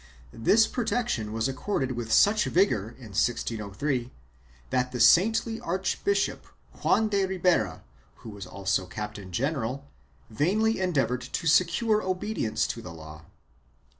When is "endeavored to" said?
10.79-11.45